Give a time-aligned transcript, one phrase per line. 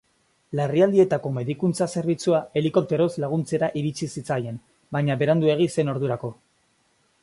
[0.59, 4.61] Larrialdietako medikuntza zerbitzua helikopteroz laguntzera iritsi zitzaien,
[4.99, 6.39] baina beranduegi zen ordurako.